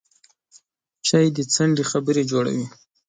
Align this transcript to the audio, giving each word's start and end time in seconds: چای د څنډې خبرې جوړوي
چای 1.07 1.27
د 1.35 1.39
څنډې 1.53 1.83
خبرې 1.91 2.23
جوړوي 2.31 2.65